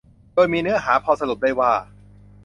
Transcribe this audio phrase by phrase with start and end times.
[0.33, 1.71] โดยมีเนื้อหาพอสรุปได้ว่า